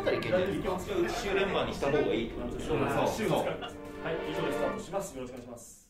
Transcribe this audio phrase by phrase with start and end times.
[0.00, 3.50] だったらいけるんじゃないですか週連番にした方がいいってことでしょ週ですかはい
[4.30, 5.80] 以上でスタートしますよろしくお願いします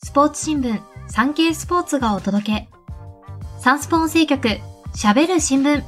[0.00, 2.68] スポーツ新聞、産経スポーツがお届け。
[3.58, 4.48] サンスポ音声局、
[4.94, 5.82] 喋る新聞。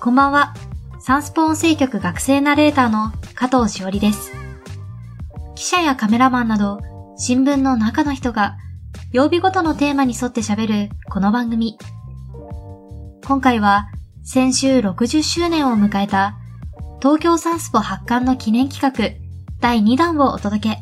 [0.00, 0.54] こんばんは。
[1.00, 4.32] サンスポ音声局学生ナレーターの加藤しおりです。
[5.56, 6.78] 記者やカメラマンなど、
[7.18, 8.56] 新聞の中の人が、
[9.12, 11.76] 曜日ごとのテーマに沿って喋るこの番組。
[13.26, 13.88] 今回は、
[14.28, 16.36] 先週60周年を迎えた、
[17.00, 19.16] 東京サンスポ発刊の記念企画、
[19.60, 20.78] 第2弾をお届け。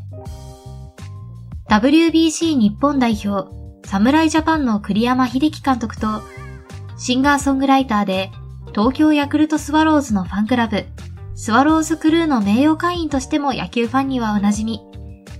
[1.69, 3.55] WBC 日本代表、
[3.87, 6.23] 侍ジャパンの栗山秀樹監督と、
[6.97, 8.31] シンガーソングライターで、
[8.75, 10.87] 東京ヤクルトスワローズのファンクラブ、
[11.35, 14.81] スワローズクルーの名誉会員としても野球ファンにはおなじみ、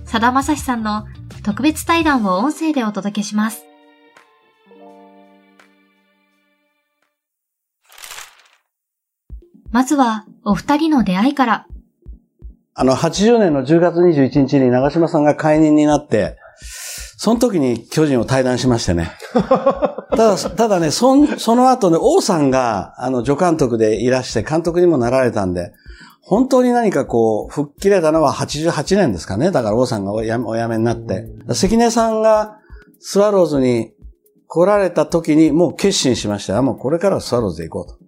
[0.03, 1.07] さだまさしさんの
[1.43, 3.64] 特別対談を音声でお届けします。
[9.75, 11.67] まずは、お二人の出会いから。
[12.75, 16.37] あの、80年の10月21日に長嶋さんが解任になって、
[17.17, 19.11] その時に巨人を退団しましてね。
[19.35, 25.73] ただ、ただね、そんその後ね、王さんが、あの、助監督でいらして、監督にもなられたんで、
[26.21, 29.51] 本当に何かこう、吹っ切れたのは88年ですかね。
[29.51, 31.27] だから王さんがおやお辞めになって。
[31.51, 32.59] 関根さんが
[33.01, 33.91] スワローズに
[34.47, 36.63] 来られた時にもう決心しましたよ。
[36.63, 38.04] もうこれからはスワローズで行こうと。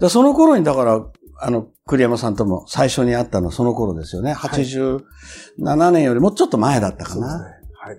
[0.00, 1.04] でその頃に、だから、
[1.42, 4.32] あの、栗山さんとも最初に会ったのはその頃ですよね。
[4.34, 7.26] 87年よりもうちょっと前だったかな。
[7.26, 7.96] はい。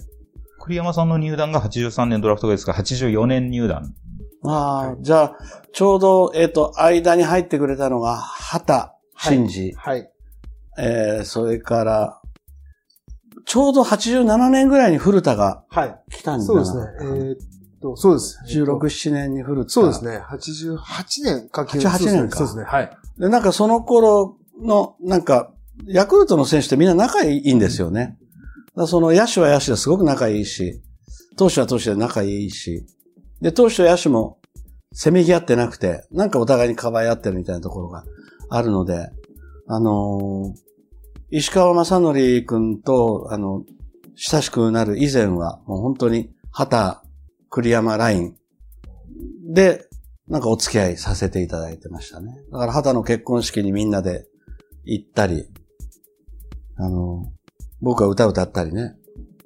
[0.59, 3.93] 栗山さんの入団が83年ドラフトですから、84年入団。
[4.43, 5.37] ああ、じゃあ、
[5.73, 10.09] ちょうど、えっ、と、間に入ってくれたのが、畑真二、はい。
[10.79, 12.21] えー、それから、
[13.45, 15.99] ちょうど87年ぐらいに古田がはい。
[16.11, 16.83] 来たんだそうですね。
[17.01, 18.39] えーっと、そうです。
[18.47, 19.69] 16、7年に古田。
[19.69, 20.05] そうです。
[20.05, 20.21] ね。
[20.29, 20.77] 88
[21.23, 22.63] 年かけ88年かそうですね。
[22.63, 22.97] はい。
[23.17, 25.51] で、なんかその頃の、なんか、
[25.85, 28.17] ヤクルトの選手ってみんな仲いいんですよね。
[28.75, 30.81] だその野手は野手ですごく仲いいし、
[31.37, 32.85] 投手は投手で仲いいし、
[33.41, 34.37] で、投手と野手も
[34.93, 38.03] せめぎ合ってなくて、なんかお互いにかばい合ってるみたいなところが
[38.49, 39.09] あるので、
[39.67, 40.71] あのー
[41.33, 43.63] 石川正則君と、あの、
[44.15, 46.99] 親しくなる以前は、もう本当に、畑、
[47.51, 48.35] 栗山ライン
[49.53, 49.85] で、
[50.27, 52.41] なんかお付き合いさせていただいてましたね。
[52.51, 54.25] だから畑の結婚式にみんなで
[54.85, 55.45] 行ったり、
[56.77, 57.31] あの、
[57.81, 58.95] 僕が歌歌ったりね。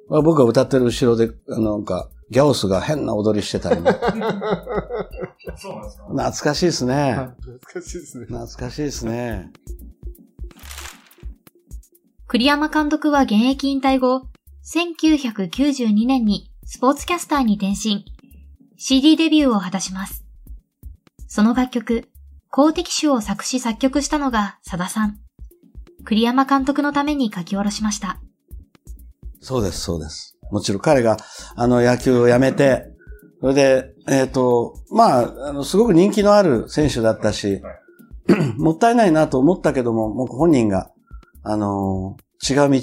[0.08, 3.90] まあ僕が歌ってる後ろで、あの、なんか、ギャオスが変な踊りしてたりね。
[5.56, 7.14] そうなんですか懐かしいですね。
[7.14, 8.26] 懐かしいですね。
[8.26, 9.52] 懐かしいですね。
[12.28, 14.28] 栗山監督は現役引退後、
[14.64, 18.04] 1992年にスポーツキャスターに転身、
[18.76, 20.24] CD デビューを果たします。
[21.28, 22.08] その楽曲、
[22.50, 25.20] 公的種を作詞作曲したのが佐田さん。
[26.04, 28.18] 栗山監督のために書き下ろしました。
[29.40, 30.36] そうです、そうです。
[30.50, 31.18] もちろん彼が、
[31.54, 32.82] あの、野球をやめて、
[33.40, 37.62] それで、えっ、と、まあ、あの、すごく人気のある選手だったし、
[38.58, 40.90] もったいないなと思ったけども、もう本人が、
[41.44, 42.80] あの違う道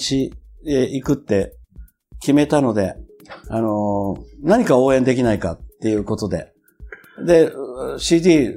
[0.66, 1.58] へ行くって
[2.22, 2.96] 決めたので、
[3.50, 6.52] あの何か応援できないかっていうことで。
[7.26, 7.52] で、
[7.98, 8.54] CD、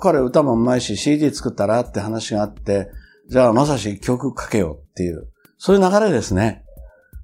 [0.00, 2.88] 彼歌もうまいし CD 作ったらって話があって、
[3.28, 5.28] じゃあまさし曲書けよっていう、
[5.58, 6.64] そういう流れですね。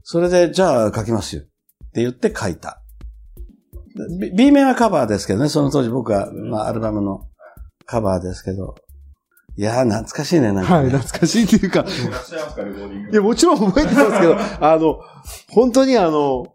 [0.03, 1.45] それで、じゃあ書きますよっ
[1.93, 2.83] て言って書いた。
[4.35, 7.29] B, 面はカバーですけどね、その当時僕は、まあ、アルバムの
[7.85, 8.75] カバーですけど。
[9.57, 10.91] いやー、懐かしいね、なんか、はい、ね。
[10.93, 11.85] 懐かしいっていうか、
[13.13, 14.99] いや、もちろん覚えてますけど、あの、
[15.51, 16.52] 本当にあの、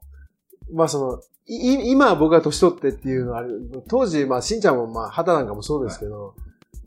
[0.73, 6.35] まあその、い今は僕が年取ってっていうのはある、当時、まあ、しんちゃんもまあ、肌なんかもそうですけど、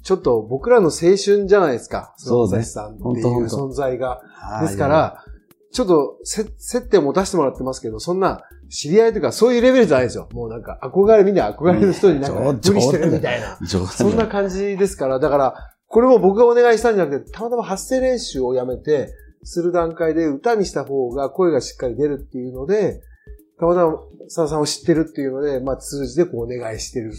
[0.03, 2.15] ちょっと僕らの青春じゃないですか。
[2.17, 4.21] そうねのさんっていう存在が。
[4.35, 5.25] はいですか、ら、
[5.73, 10.29] ちょっとせ接点を持たせてもらってますけど、そんな知り合いとかそういうレベルじゃないですよ。
[10.33, 13.59] もうなんか憧れ、みんな憧れの人になんかうん無理してるみたいな。
[13.67, 15.55] そんな感じですから、だから、
[15.87, 23.01] これも僕がお願いしたんじゃなくて、たまたま発声練習をやめて、する段階で歌にした方が声がしっかり出るっていうので、
[23.61, 27.13] たまたま佐田さんを知ってるっていうので、まあ通じてこうお願いしてる。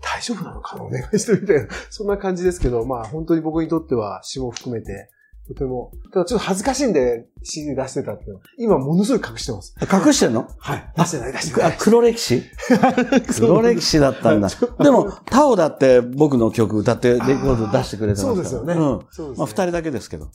[0.00, 0.84] 大丈夫なのかな？
[0.84, 5.10] お願いしてるみたいな、 そんな感じですけど、まあ本当に僕にとっては詩も含めて、
[5.48, 9.74] とても、ただちょっと恥ずかしいんで CD 出してたっていうのは、今ものすごい隠してます。
[9.80, 10.46] 隠してんの？
[10.58, 10.92] はい。
[10.96, 11.76] 出してない、出してなあい。
[11.78, 12.42] 黒歴史？
[13.40, 14.48] 黒歴史だったんだ。
[14.78, 18.34] でも、タオだって僕の曲歌ってレコード出してくれてますから。
[18.34, 18.74] そうですよね。
[18.74, 19.06] うん。
[19.10, 20.28] そうですねまあ、二人だけですけど。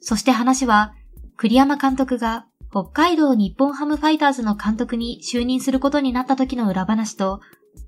[0.00, 0.94] そして話は、
[1.36, 7.40] 栗山監督が北海道日本ハムファイターズの監督に就任することになった時の裏話と、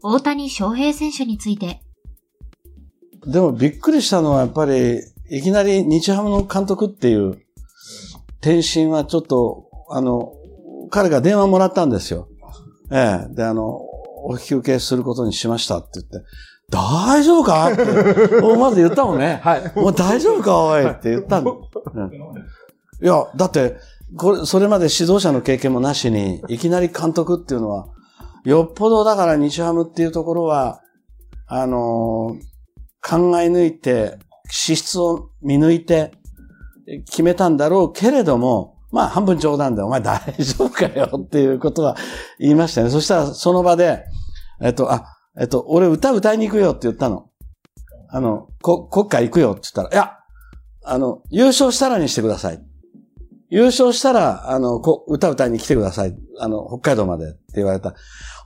[0.03, 1.81] 大谷翔平選手について、
[3.27, 5.01] でもびっくりしたのはやっぱり、
[5.31, 7.39] いきなり日ハムの監督っていう
[8.41, 10.33] 転身はちょっと、あの、
[10.91, 12.29] 彼が電話もらったんですよ。
[12.91, 13.35] ええ。
[13.35, 13.65] で、あの、
[14.25, 16.29] お引き受けすることにしましたって言って、
[16.71, 17.73] 大丈夫か？
[17.73, 17.85] って、
[18.59, 19.41] まず言ったもんね。
[19.43, 19.73] はい。
[19.75, 20.65] もう大丈夫か？
[20.65, 21.51] おいって言ったんだ。
[21.51, 21.55] う
[22.01, 22.11] ん
[23.03, 23.77] いや、だって、
[24.17, 27.89] これ、それまで指導者の経験もなしに、いきなり監督っていうのは、
[28.45, 30.81] よっぽどだから日ハムっていうところは、
[31.47, 32.49] あのー
[33.01, 34.19] 考え抜いて、
[34.51, 36.13] 資質を見抜いて、
[37.07, 41.97] 決めたんだろうけれども、まあ半分冗談で、お前大丈夫かよっていうことは
[42.39, 42.91] 言いましたね。
[42.91, 44.05] そしたらその場で、
[44.61, 45.05] えっと、あ、
[45.39, 47.31] えっと、俺歌歌いに行くよって言ったの。
[48.11, 50.17] あの、こ、国会行くよって言ったら、いや、
[50.85, 52.59] あの、優勝したらにしてください。
[53.51, 56.15] 優勝したら、あの、こ歌歌いに来てください。
[56.39, 57.95] あの、北海道までって言われた。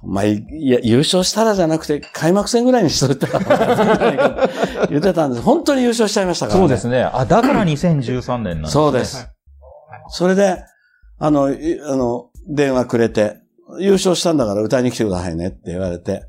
[0.02, 4.48] お前、いや、優勝したらじゃなくて、開幕戦ぐらいにしといたら、
[4.88, 5.42] 言ってたんです。
[5.42, 6.62] 本当に優勝しちゃいましたから、ね。
[6.62, 7.02] そうですね。
[7.02, 8.70] あ、だから2013年なんですね。
[8.70, 9.28] そうです。
[10.08, 10.64] それで、
[11.18, 13.38] あの、いあの、電話くれて、
[13.78, 16.24] 優勝したんだから歌いに来てくださいねって言われて、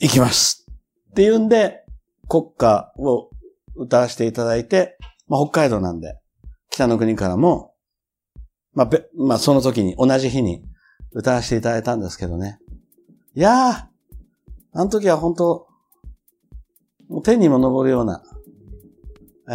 [0.00, 0.66] 行きます
[1.10, 1.84] って言うんで、
[2.28, 3.30] 国歌を
[3.76, 4.96] 歌わせていただいて、
[5.28, 6.16] まあ、北海道なんで、
[6.70, 7.73] 北の国からも、
[8.74, 10.64] まあ、べまあ、その時に、同じ日に
[11.12, 12.58] 歌わせていただいたんですけどね。
[13.34, 13.84] いやー、
[14.72, 15.66] あの時は本当
[17.08, 18.22] もう天にも昇るような、
[19.48, 19.54] え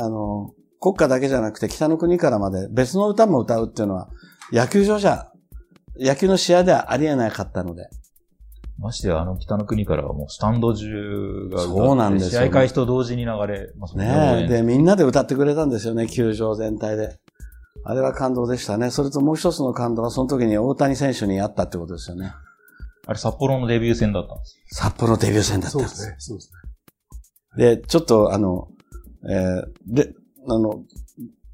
[0.00, 4.08] あの、国歌だけじゃなくて北の国からまで別の歌も歌うっていうのは、
[4.52, 5.30] 野球場じゃ、
[5.98, 7.88] 野球の試合ではありえなかったので。
[8.78, 14.48] ましてや、あの北の国からはもうスタンド中がそうなんですよ試合開始と同時に流れますねえ。
[14.48, 17.18] で、みんなで歌ってくれたんですよね、球場全体で。
[17.84, 18.90] あれは感動でしたね。
[18.90, 22.32] それともう一つの感動は、その時に大谷選手に会ったってことですよね。
[23.06, 24.60] あれ札幌のデビュー戦だったんです。
[24.66, 25.88] 札幌デビュー戦だったんで。
[25.88, 26.16] そうですすね。
[26.18, 26.50] そうです
[27.58, 27.76] ね。
[27.76, 28.68] で、ちょっとあの、
[29.28, 30.14] えーで、
[30.48, 30.84] あの、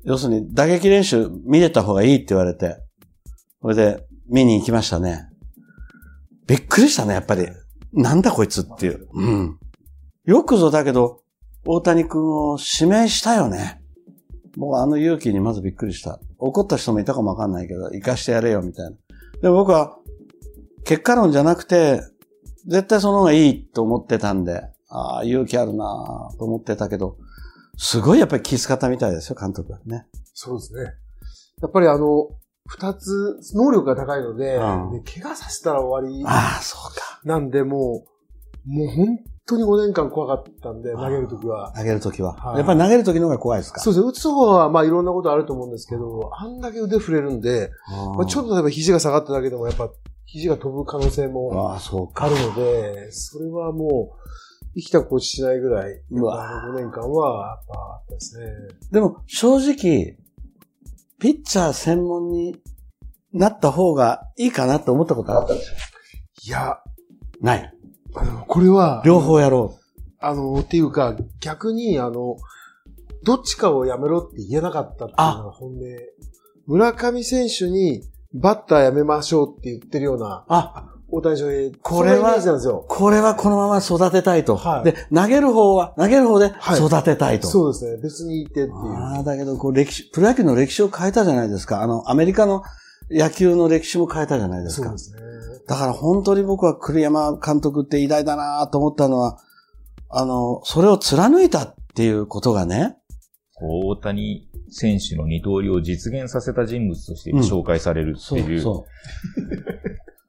[0.05, 2.77] 要するに打撃練習見れた方がいいって言われて、
[3.63, 5.29] それで見に行きましたね。
[6.47, 7.49] びっくりしたね、やっぱり。
[7.93, 9.09] なんだこいつっていう。
[9.13, 9.59] うん。
[10.25, 11.23] よくぞだけど、
[11.67, 13.78] 大谷君を指名したよね。
[14.59, 16.19] もうあの勇気にまずびっくりした。
[16.39, 18.97] 怒った人もいたかもわかんないけど、生かしてやれよ、みたいな。
[19.41, 19.97] でも僕は、
[20.85, 22.03] 結果論じゃなくて、
[22.67, 27.17] 絶対その方がいいと思ってたんで、ああ、勇気あるなと思ってたけど、
[27.77, 30.09] すごいやっぱり気遣ったみたいですよ、監督はね。
[30.35, 30.93] そうですね。
[31.63, 32.29] やっぱりあの、
[32.67, 37.21] 二つ、能力が高いので、うんで怪我させたら終わりああ、そうか。
[37.23, 38.05] なんで、も
[38.67, 41.73] う、もう本当に5年間怖かったんで、投げるときは。
[41.77, 42.35] 投げるときは。
[42.35, 43.81] はいやっぱり投げるときの方が怖いですか？
[43.81, 44.09] そうですね。
[44.11, 47.71] 打つ方は、まあいろんなことあると思うんですけど、あんだけ腕振れるんで、
[48.17, 48.49] まあ、ちょっと。
[48.51, 49.91] と例えば肘が下がっただけでも、やっぱ
[50.27, 52.27] 肘が飛ぶ可能性もああ、そうか。
[52.27, 54.19] あるので、それはもう、
[54.75, 58.47] 生きた心地しないぐらい、うわあの5年間は、やっぱあったですね。
[58.93, 60.19] でも、正直、
[61.19, 62.61] ピッチャー専門に
[63.33, 65.77] なった方がいいかなと思ったことあったんですよ。
[66.45, 66.79] いや、
[67.41, 67.75] ない。
[68.15, 69.79] あの、これは、両方やろ
[70.21, 72.37] あの、っていうか、逆に、あの、
[73.25, 75.79] どっちかをやめろって言えなかったっていうのが本音。
[76.67, 78.03] 村上選手に、
[78.35, 80.45] バッターやめましょうって言ってるような、う。
[80.49, 81.71] あ、大谷翔平。
[81.81, 82.85] これは。
[82.87, 84.57] これはこのまま育てたいと。
[84.57, 87.49] はいで、投げる方は、投げる方ではい育てたいと。
[87.49, 88.03] そうですね。
[88.03, 88.71] 別にいてっていう。
[88.71, 91.83] ああ、だけど、こう、歴史、プロ野球の歴史を変えたじゃないですか。
[91.83, 92.63] あの、アメリカの
[93.11, 94.99] 野球の歴史も変えたじゃないですかそうで。
[94.99, 95.28] すね。
[95.69, 99.39] だから本当に僕は栗山監督って偉大だなと思ったのは、
[100.09, 102.97] あの、それを貫いたっていうことがね、
[103.61, 109.49] 大谷選手の二刀流を実現させた人物としてうん紹介されるってそういう、そう。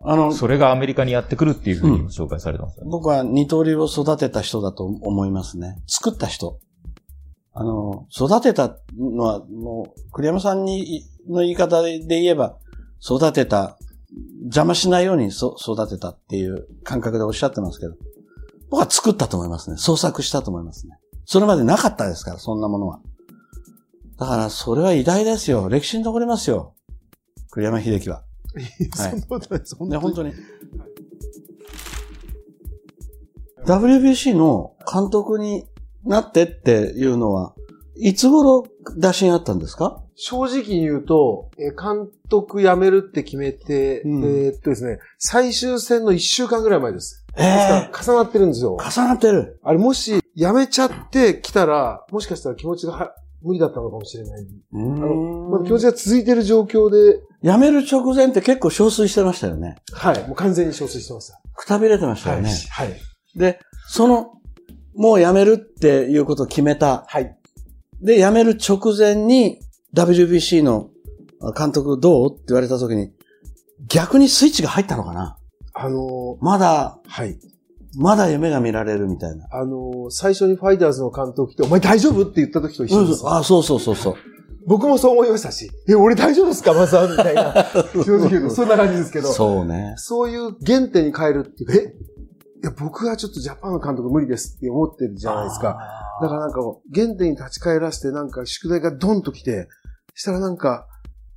[0.03, 2.91] あの、 それがアメリカにやってくるっていうふうに紹介されてますよね。
[2.91, 5.81] 僕は二刀流を育てた人だと思いますね。
[5.87, 6.59] 作った人。
[7.53, 12.57] あの、育てたのは、もう、栗山さんに、の言い方で言えば、
[13.01, 13.77] 育てた、
[14.43, 17.95] 邪魔しないようにそ育てたっていう感覚でおっしゃってますけど、
[18.69, 19.77] 僕は作ったと思いますね。
[19.77, 20.99] 創作したと思いますね。
[21.25, 23.01] それまでなかったですから、そんなものは。
[24.17, 25.69] だから、それは偉大ですよ。
[25.69, 26.73] 歴史に残りますよ。
[27.51, 28.17] 栗山秀樹は。
[28.17, 28.25] はい
[28.95, 29.75] そんなことないです。
[29.75, 30.13] 本ね、当に。
[30.13, 30.33] 本当に。
[33.65, 35.65] WBC の監督に
[36.03, 37.53] なってっていうのは、
[37.97, 38.65] いつ頃
[38.97, 40.01] 打診あったんですか？
[40.21, 47.25] 正直に言うと、えー監督辞めるって決めて、うんえーっとですね、最終戦の1週間ぐらい前です。
[47.37, 48.75] えですえから重なってるんですよ。
[48.75, 49.59] 重なってる。
[49.63, 54.45] あれもし辞めちゃってきたら、もしかしたら気持ちがは無理だったのかもしれない。
[54.73, 59.77] うまだ気持ちが続いてる状況で、辞める直前って結構憔悴してましたよね。
[59.93, 61.39] はい、もう完全に憔悴してました。
[61.55, 62.39] くたびれてましたはい。
[62.39, 62.53] よね。
[62.69, 62.93] はい。
[63.35, 64.33] で、その、
[64.95, 67.05] もう辞めるっていうことを決めた。
[67.07, 67.37] はい。
[68.01, 69.59] で、辞める直前に
[69.93, 70.89] WBC の
[71.57, 73.11] 監督どうって言われた時に、
[73.87, 75.37] 逆にスイッチが入ったのかな？
[75.73, 77.39] あのまだ、ーはい。
[77.97, 79.47] まだ夢が見られるみたいな。
[79.51, 83.23] あのー最初にファイターズの監督来て、お前大丈夫って言った時と一緒です。
[83.25, 84.15] あ、そうそうそうそう。
[84.67, 87.53] 僕もそう思いましたし、え、俺大丈夫ですかマサみたいな。
[88.05, 89.29] 正直言うと、そんな感じですけど。
[89.29, 89.93] そうね。
[89.97, 91.95] そういう原点に変えるっていう、え
[92.61, 95.77] いや、僕はちょっとジャパンの監督無理ですって思ってるじゃないですか。
[96.21, 96.59] だからなんか、
[96.93, 99.67] 原点に立ち返らせて、なんか宿題がドンと来て、
[100.13, 100.87] したらなんか、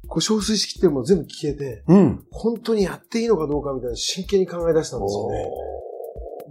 [0.08, 2.26] こう、憔悴しきってるもの全部消えて、うん。
[2.30, 5.46] 本当にやっていいのかどうかみたいな真剣に考え出したんですよね。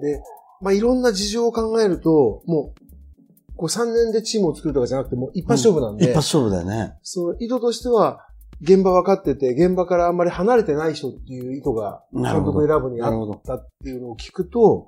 [0.01, 0.23] で、
[0.61, 6.97] まあ、いろんな事情を考えると、もう、こう3年でチームを作るとかじゃなくて、もう一発勝負なんで、一発勝負だよね。
[7.03, 8.25] その意図としては、
[8.61, 13.41] 現場分かってて、現場からあんまり離れてない人っていう意図が、監督選ぶにあっ。
[13.43, 14.87] たっていうのを聞くと、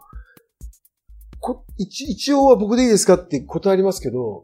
[1.44, 4.44] こ一一応は僕でいいですかって断りますけど、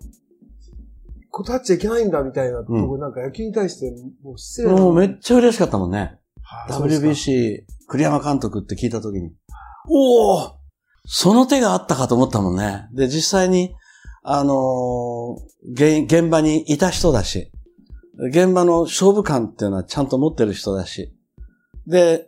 [1.32, 3.90] 断っちゃいけないんだみたいなところ、なんか野球に対して
[4.22, 4.76] もう失礼な。
[4.76, 6.20] もうめっちゃ嬉しかったもんね。
[6.42, 9.32] はいそうですか WBC 栗山監督って聞いたときに、
[9.88, 10.60] おお
[11.06, 12.90] その手があったかと思ったもんね。
[12.94, 13.74] で、実際に、
[14.22, 17.50] あのー現現場にいた人だし、
[18.30, 21.14] 現場の勝負感っていうのはちゃんと持ってる人だし、
[21.88, 22.28] で、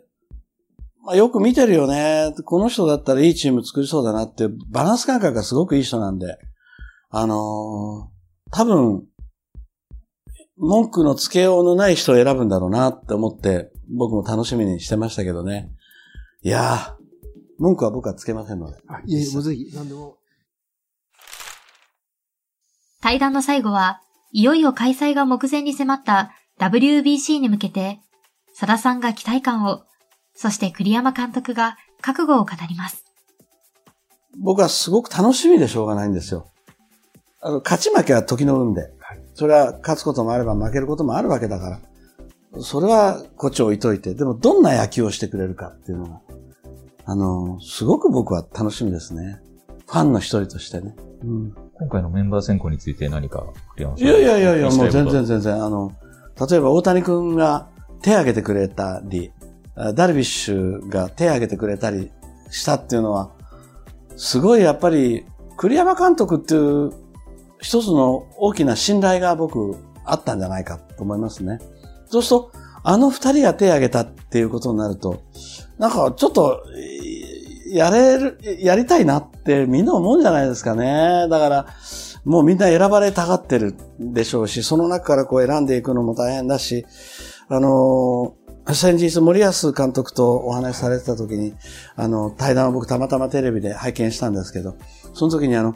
[1.04, 2.32] まあ、よく見てるよね。
[2.44, 6.38] この人だったらいいチーム作りそうだなって、バランス感覚がすごくいい人なんで、
[7.10, 8.12] あのー
[8.52, 9.06] 多分、
[10.58, 15.70] 文句のつけようのない人を選ぶんだろうなって思って、僕も楽しみにしてましたけどね。
[16.42, 16.94] いやー、
[17.58, 18.76] 文句は僕はつけませんので。
[18.88, 20.18] あいえいえ、もうぜひ、何でも。
[23.00, 28.00] 対談の最後は、いよいよ開催が目前に迫った WBC に向けて、
[28.52, 29.84] 佐田さんが期待感を、
[30.34, 33.04] そして栗山監督が覚悟を語ります。
[34.38, 36.48] 僕はすごく楽しみでしょうがないんですよ。
[37.40, 38.90] あの、勝ち負けは時の運で。
[39.34, 41.80] それは勝つこともあれば負けることもあるわけだか
[42.54, 42.62] ら。
[42.62, 44.14] それはこっち置いといて。
[44.14, 46.20] でもどんな野球をしてくれるかっていうのが、
[47.04, 49.40] あの、すごく僕は楽しみですね。
[49.86, 50.94] ファンの一人としてね。
[51.22, 51.54] うん。
[51.74, 55.92] 今回のメンバー選考について何か、栗山さんいやいやいやいや、もう全然全然、あの、
[56.48, 57.68] 例えば大谷君が
[58.02, 59.41] 手を挙げてくれたり、あ
[59.76, 62.10] ダルビッシュが手を挙げてくれたり
[62.50, 63.30] したっていうのは、
[64.16, 65.24] すごいやっぱり、
[65.56, 66.92] 栗山監督っていう
[67.60, 71.60] 一つの大きな信頼が僕あったんじゃないかと思いますね。
[72.06, 72.52] そうすると、
[72.84, 75.22] あの二人が手を挙げたっていうことになると、
[75.78, 76.62] なんかちょっと、
[77.68, 81.26] やれる、やりたいなってみんな思うんじゃないですかね。
[81.30, 81.66] だから、
[82.24, 86.84] もうみんな選ばれたがってるでしょうし、その中からこう選んでいくのも大変だし、
[87.48, 88.34] あの
[88.68, 91.54] 先日森保監督とお話しされてた時に、
[91.96, 94.76] あの、対談を僕たまたまテレビで拝見したんですけど、
[95.14, 95.74] その時にあの、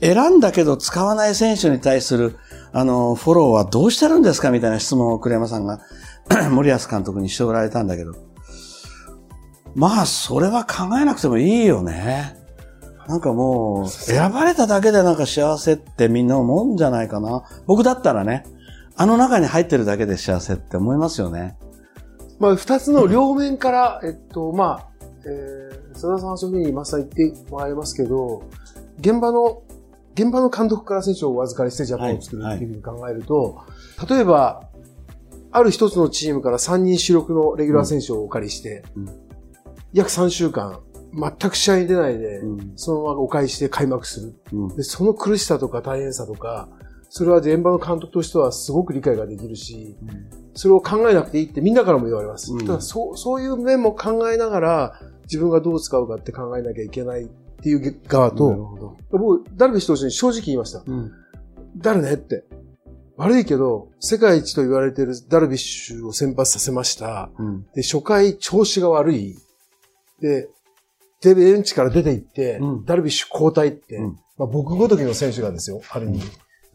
[0.00, 2.36] 選んだけど使わない選手に対する、
[2.72, 5.80] あの、フォローはどうしてるんですかみたいな質問を栗山さんが
[6.50, 8.14] 森保監督にしておられたんだけど、
[9.74, 12.36] まあ、それは考えなくてもいいよね。
[13.06, 17.44] なんかもう、選ばれただけでなんか幸せってみんな思うんじゃないかな。
[17.66, 18.44] 僕だったらね、
[18.96, 21.56] あの中に入ってるだけで幸せって思いますよね。
[22.38, 24.88] まあ、二つの両面から、えっと、まあ、
[25.26, 28.42] えー、佐田さんはそういうふうに今さ言ってもらいますけど、
[28.98, 29.62] 現場の、
[30.14, 33.62] 現場の監督から選手をお預かりしてジャパンを作るっていうふうに考えると、
[34.08, 34.68] 例えば、
[35.50, 39.08] ある一つのチームから3人主力のレギュラー選手をお借りして、うん。
[39.92, 40.80] 約3週間、
[41.12, 42.72] 全く試合に出ないで、うん。
[42.74, 44.34] そのままお返しして開幕する。
[44.52, 44.76] うん。
[44.76, 46.68] で、その苦しさとか大変さとか、
[47.08, 49.96] それは現場の監督としてはすごく理解ができるし、
[50.54, 52.52] それを考えなくていいってみんなからも言われます。
[52.52, 58.96] うんただそう、そういう面も考えながら、自分がどう使うかって考えなきゃいけないっていう側と、ど。
[59.10, 60.82] 僕、ダルビッシュ投手に正直言いました。
[60.86, 61.12] うん。
[61.76, 62.44] 誰ねって。
[63.16, 67.30] 悪いけど、世界一と言われているダルビッシュを先発させました。
[67.38, 67.66] うん。
[67.74, 69.36] で、初回調子が悪い。
[70.20, 70.48] で、
[71.20, 76.20] で、ベンチから出て行って、うんダルビッシュ交代って、うんまあ、僕ごときの選手がですよ、ある意味。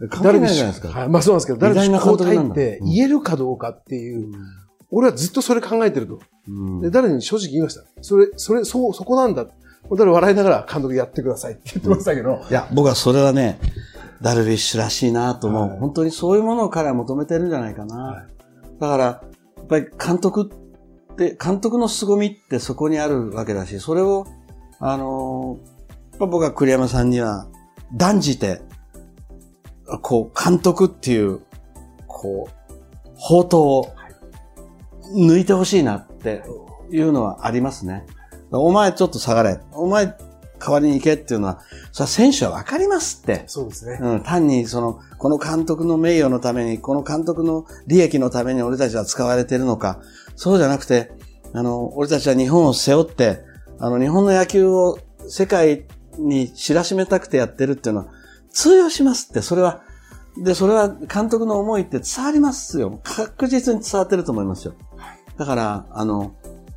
[0.08, 0.88] 関係ないじゃないですか。
[0.88, 4.32] はい、まあそうなんですけど、ダルビッシュ交代って言えるかどうかっていう、
[4.92, 6.20] 俺はずっとそれ考えてると。
[6.48, 7.84] うんで、誰に正直言いました。
[8.02, 9.46] それ、それ、そう、そこなんだ。
[9.96, 12.42] 誰笑いながら監督やってくださいって言ってましたけど。
[12.50, 13.60] いや、僕はそれはね、
[14.22, 15.70] ダルビッシュらしいなと思う。
[15.70, 17.96] はい本当にそういうものを彼は求めてるんじゃないかな。
[17.96, 18.28] はい
[18.80, 19.22] だから、や
[19.64, 24.26] っぱり監督って、監督の凄みってそこにあるわけだし、それを、
[24.80, 25.80] あのー
[26.28, 27.48] 僕は栗山さんには
[27.94, 28.62] 断じて、
[30.02, 31.42] こう、監督っていう、
[32.08, 33.94] こう、宝刀を
[35.16, 36.44] 抜いてほしいなって
[36.92, 38.06] いうのはありますね。
[38.52, 39.60] お前ちょっと下がれ。
[39.72, 40.16] お前
[40.60, 43.44] 代わりに行けっていうのは、それは選手はわかりますって。
[43.48, 43.98] そうですね。
[44.02, 50.02] うん、単にその、この監督の名誉のために、この監督の利益のために俺たちは使われているのか、
[50.36, 51.12] そうじゃなくて、
[51.54, 53.42] あの、俺たちは日本を背負って、
[53.80, 55.86] あの、日本の野球を世界
[56.18, 58.08] に知らしめたくてやってるっていうのは、
[58.52, 59.82] 通用しますって、それは、
[60.38, 63.00] で、それは監督の思いって伝わりますよ。
[63.04, 64.74] 確実に伝わってると思いますよ。
[65.38, 66.36] だから、あの、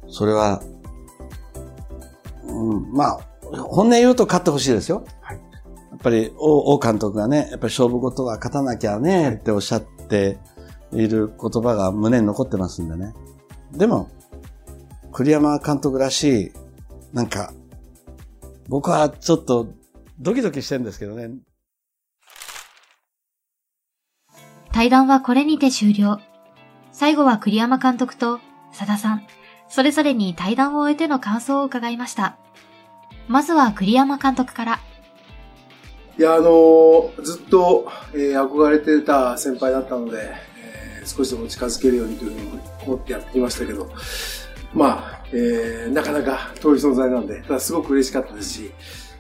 [0.09, 0.63] それは、
[2.47, 3.21] うん、まあ、
[3.53, 5.05] 本音言うと勝ってほしいですよ。
[5.21, 5.41] はい
[5.93, 10.39] やっぱり、王王監督がね、やっぱり勝負事は勝たなきゃね、っておっしゃって
[10.91, 13.15] いる言葉が胸に残ってますんでね。
[13.73, 14.09] でも、
[15.13, 16.53] 栗山監督らしい、
[17.13, 17.53] なんか、
[18.69, 19.69] 僕はちょっと
[20.19, 21.31] ドキドキしてるんですけどね。
[24.73, 26.19] 対談はこれにて終了。
[26.93, 29.27] 最後は栗山監督と佐田さん、
[29.69, 32.37] それぞれに対談を終えての感想を伺いました。
[33.29, 34.81] まずは栗山監督から。
[36.19, 43.91] いや、あのーずっと、えー憧れてた先輩だったので、えー少しでも近づけるようにというふうに思ってやってきましたけど、
[44.73, 48.73] まあ、えーなかなか遠い存在なんで、ただすごく嬉しかったですし、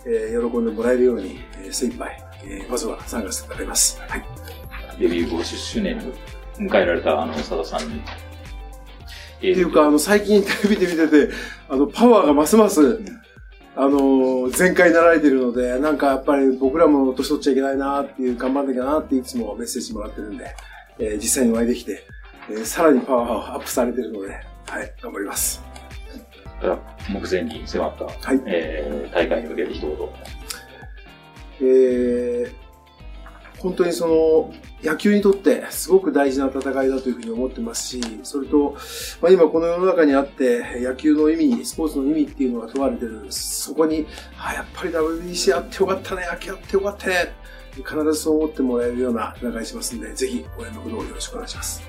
[0.06, 4.00] えー喜んでもらえるように、えー精一杯、えーまずは参加していただきます。
[4.00, 4.24] はい。
[4.98, 7.98] デビュー50周年に迎えられたあの、佐田さんに。
[7.98, 11.32] っっていうか、あの、最近テレビで見てて、
[11.68, 13.00] あの、パワーがますます、
[13.74, 20.54] あの、全開になられているので、なんかやっぱり僕らも年取っちゃいけないなっていう、頑張んなきゃなっていつもメッセージもらってるんで、
[20.98, 22.04] えー実際にお会いできて、
[22.50, 24.28] えーさらにパワーをアップされてるので、
[24.68, 25.62] はい、頑張ります。
[27.10, 28.40] 目前に迫った、はい。
[28.46, 29.96] えー大会に向けて一言。
[31.62, 32.52] えー
[33.62, 34.52] 本当にその
[34.82, 38.76] 野球にとってすごく大事な戦いだというふうに思ってますし、それと、
[39.20, 44.04] まあ、今この世の中にあって野球の意味、スポーツの意味っていうのが問われてる、そこに、
[44.36, 47.34] あやっぱり WBC あってよかったね、野球あってよかったね、
[47.76, 51.82] 必ずそう思ってもらえるような戦いしますので、ぜひ応援のほどよろしくお願いします。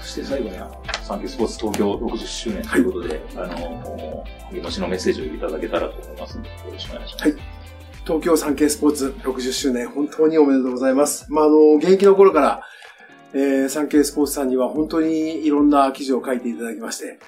[0.00, 7.28] そして最後にあの、サンケイスポーツ東京60周年ということで、あの、励ましのメッセージをいただけたらと思いますので、よろしくお願いします。
[7.30, 7.63] はい
[8.04, 11.26] 東京産経スポーツ60周年、本当におめでとうございます。
[11.32, 12.62] まあ、あの、現役の頃から、
[13.32, 17.18] えー、産経スポーツさんには本当にいろんな記事を書いていただきまして、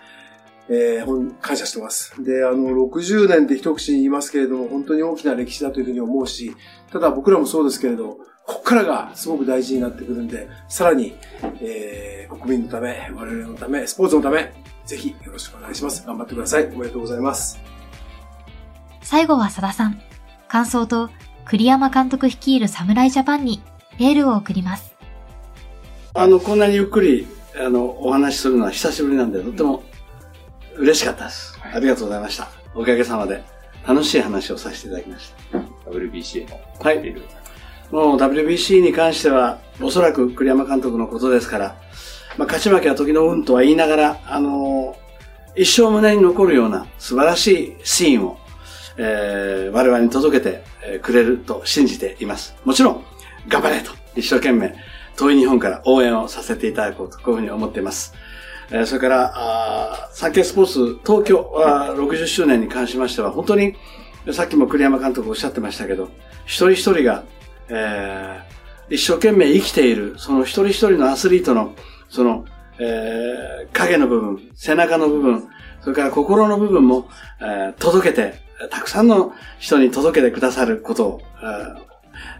[0.68, 2.22] えー、ほん感謝してます。
[2.22, 6.54] で、あの、60年って一口に言いますけれども、本当に大きな歴史だというふうに思うし、
[6.92, 11.16] ただ僕らもそうですけれど、ここからがすごく大事になってくるんで、さらに、
[11.60, 14.52] えー、国民のため、我々のため、スポーツのため、
[14.84, 16.06] ぜひよろしくお願いします。
[16.06, 16.66] 頑張ってください。
[16.66, 17.58] おめでとうございます。
[19.02, 20.15] 最後は佐田さん。
[20.48, 21.10] 感想と
[21.44, 23.62] 栗山監督率いる侍ジャパンに
[23.98, 24.94] エールを送ります。
[26.14, 27.26] あの、こんなにゆっくり、
[27.58, 29.82] あの、お話しするのは久しぶりなんで、とても
[30.76, 31.58] 嬉しかったです。
[31.62, 32.48] ありがとうございました。
[32.74, 33.42] おかげさまで、
[33.86, 35.58] 楽しい話をさせていただきました。
[35.90, 37.16] WBC へのはい
[37.90, 41.76] もう WBC に関しては、おそらく栗山監督のことですから、
[42.36, 45.06] まあ、勝ち負けは時の運とは言いながら、あのー
[45.56, 48.38] 一生胸に残るような素晴らしいシーンを、
[48.98, 52.54] えー我々に届けてくれると信じています。
[52.64, 53.04] もちろん、
[53.48, 54.74] 頑張れと一生懸命、
[55.16, 58.14] 遠い日本から応援をさせていただこうと、こういうふうに思っています。
[58.70, 63.74] えーそれから、あサンケイスポーツ東京あー60周年に関しましては、本当に、
[64.32, 66.08] さっきも栗山監督おっしゃってましたけど、
[66.46, 67.24] 一人一人が、
[67.68, 68.56] えー
[68.88, 71.74] 一生懸命生きている、その一人一人のアスリートの、
[72.08, 72.44] その、
[72.78, 75.48] えー影の部分、背中の部分、
[75.82, 77.08] それから心の部分も、
[77.40, 81.22] えー届けて、たくさんの人に届けてくださることを、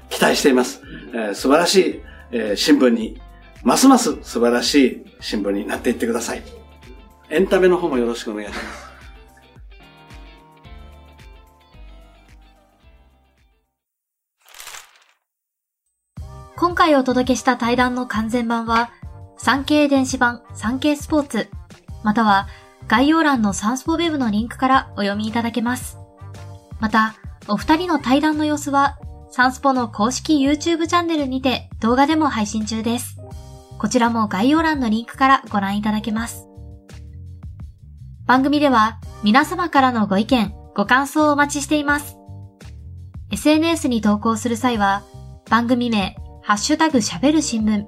[0.08, 0.80] 期待しています。
[1.34, 2.02] 素晴らし
[2.32, 3.20] い、新聞に、
[3.62, 6.42] ますます素晴らしい新聞になっていってください。
[7.28, 8.86] エンタメの方もよろしくお願いします。
[16.56, 18.90] 今回お届けした対談の完全版は、
[19.36, 21.50] 産経電子版産経スポーツ、
[22.02, 22.48] または
[22.86, 25.98] 概要欄のサンスポウェブのリンクからお読みいただけます。
[26.80, 27.14] また、
[27.48, 28.98] お二人の対談の様子は、
[29.30, 33.18] サンスポの公式 YouTube チャンネルにて動画でも配信中です。
[33.78, 36.46] こちらも概要欄のリンクからご覧いただけます。
[38.24, 42.16] 番組では皆様からのご意見、ご感想をお待ちしています。
[43.30, 45.02] SNS に投稿する際は、
[45.50, 47.84] 番組名、ハッシュタグ喋る新聞。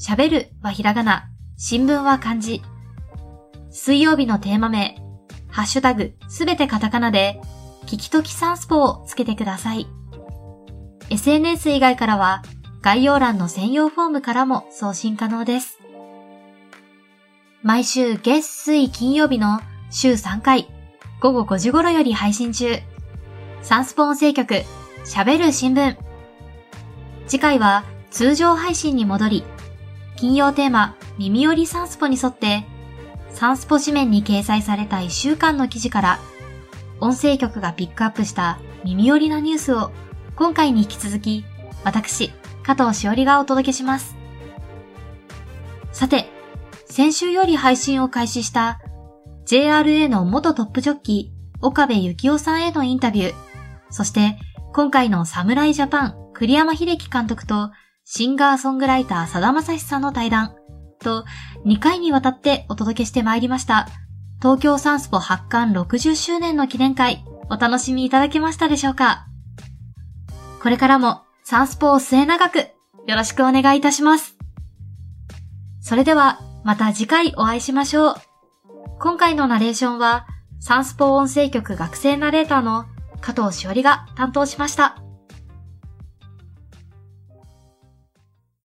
[0.00, 2.62] 喋るはひらがな、新聞は漢字。
[3.70, 4.96] 水曜日のテーマ名、
[5.48, 7.40] ハッシュタグすべてカタカナで、
[7.86, 9.86] 聞きときサンスポをつけてください。
[11.10, 12.42] SNS 以外からは、
[12.80, 15.78] 概要欄の専用フォームからも送信可能です。
[17.62, 20.68] 毎週月水金曜日の週3回、
[21.20, 22.78] 午後5時頃より配信中。
[23.62, 24.64] サンスポ音声局、
[25.04, 25.96] 喋る新聞。
[27.28, 29.44] 次回は通常配信に戻り、
[30.16, 32.64] 金曜テーマ、耳寄りサンスポに沿って、
[33.30, 36.18] サンスポ紙面に掲載された1週間の記事から、
[37.02, 39.90] 音声局がピックアップした耳寄りなニュースを、
[40.36, 41.44] 今回に引き続き、
[41.82, 42.30] 私、
[42.62, 44.14] 加藤しおりがお届けします。
[45.90, 46.30] さて、
[46.86, 48.80] 先週より配信を開始した
[49.46, 53.34] JRA の元トップジョッキー、岡部幸雄さんへのインタビュー、
[53.90, 54.38] そして
[54.72, 57.72] 今回の侍ジャパン栗山秀樹監督と
[58.04, 60.54] シンガーソングライターさだまさしさんの対談
[61.00, 61.24] と
[61.66, 63.88] 2回にわたってお届けしてまいりました。
[64.42, 69.28] 東京サンスポ発刊60周年の記念会、お楽しみいただけましたでしょうか？
[70.60, 72.66] これからもサンスポを末永くよ
[73.14, 74.36] ろしくお願いいたします。
[75.80, 78.14] それではまた次回お会いしましょう。
[78.98, 80.26] 今回のナレーションは
[80.58, 82.86] サンスポ音声局学生ナレーターの
[83.20, 85.01] 加藤しおりが担当しました。